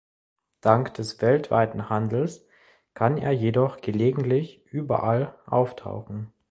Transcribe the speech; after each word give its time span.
Dank 0.61 0.95
des 0.95 1.21
weltweiten 1.21 1.87
Handels 1.91 2.47
kann 2.95 3.19
er 3.19 3.33
jedoch 3.33 3.81
gelegentlich 3.81 4.65
überall 4.71 5.37
auftauchen. 5.45 6.33